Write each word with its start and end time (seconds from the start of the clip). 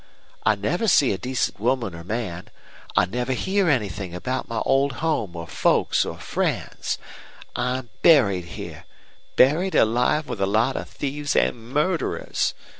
I 0.43 0.55
never 0.55 0.87
see 0.87 1.13
a 1.13 1.19
decent 1.19 1.59
woman 1.59 1.93
or 1.93 2.03
man. 2.03 2.47
I 2.97 3.05
never 3.05 3.33
hear 3.33 3.69
anything 3.69 4.15
about 4.15 4.47
my 4.49 4.57
old 4.65 4.93
home 4.93 5.35
or 5.35 5.45
folks 5.45 6.05
or 6.05 6.17
friends. 6.17 6.97
I'm 7.55 7.89
buried 8.01 8.45
here 8.45 8.85
buried 9.35 9.75
alive 9.75 10.27
with 10.27 10.41
a 10.41 10.47
lot 10.47 10.75
of 10.75 10.89
thieves 10.89 11.35
and 11.35 11.69
murderers. 11.71 12.55